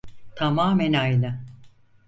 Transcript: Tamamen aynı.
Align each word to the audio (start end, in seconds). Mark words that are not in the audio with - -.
Tamamen 0.35 0.93
aynı. 0.93 1.43